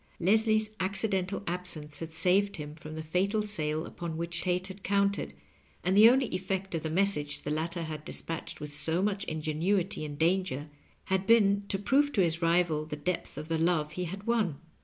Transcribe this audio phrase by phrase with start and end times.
[0.19, 5.35] Leslie's accidental absence had saved him from the fatal sale upon which Tate had counted,
[5.83, 10.03] and the only effect of the message the latter had dispatched with so much ingenuity
[10.03, 10.69] and danger
[11.11, 14.57] bad been to prove to his rival the depth of the love he had won.